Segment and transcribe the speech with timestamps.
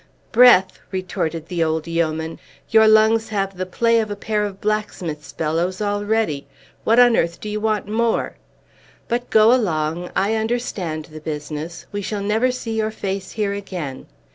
[0.31, 2.39] "Breath!" retorted the old yeoman.
[2.71, 6.47] "Your lungs have the play of a pair of blacksmith's bellows already.
[6.83, 8.33] What on earth do you want more?
[9.07, 10.09] But go along!
[10.15, 11.85] I understand the business.
[11.91, 14.07] We shall never see your face here again.